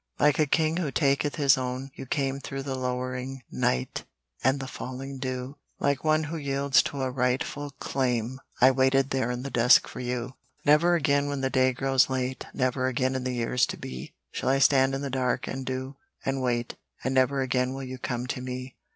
Like 0.17 0.39
a 0.39 0.47
king 0.47 0.77
who 0.77 0.89
taketh 0.89 1.35
his 1.35 1.59
own, 1.59 1.91
you 1.93 2.07
came 2.07 2.39
Through 2.39 2.63
the 2.63 2.73
lowering 2.73 3.43
night 3.51 4.03
and 4.43 4.59
the 4.59 4.65
falling 4.65 5.19
dew. 5.19 5.57
Like 5.79 6.03
one 6.03 6.23
who 6.23 6.37
yields 6.37 6.81
to 6.81 7.03
a 7.03 7.11
rightful 7.11 7.69
claim, 7.79 8.39
I 8.59 8.71
waited 8.71 9.11
there 9.11 9.29
in 9.29 9.43
the 9.43 9.51
dusk 9.51 9.87
for 9.87 9.99
you. 9.99 10.33
Never 10.65 10.95
again 10.95 11.29
when 11.29 11.41
the 11.41 11.51
day 11.51 11.71
grows 11.71 12.09
late, 12.09 12.47
Never 12.51 12.87
again 12.87 13.13
in 13.13 13.25
the 13.25 13.31
years 13.33 13.67
to 13.67 13.77
be, 13.77 14.15
Shall 14.31 14.49
I 14.49 14.57
stand 14.57 14.95
in 14.95 15.01
the 15.01 15.11
dark 15.11 15.45
and 15.47 15.67
dew, 15.67 15.97
and 16.25 16.41
wait, 16.41 16.77
And 17.03 17.13
never 17.13 17.41
again 17.43 17.75
will 17.75 17.83
you 17.83 17.99
come 17.99 18.25
to 18.25 18.41
me. 18.41 18.77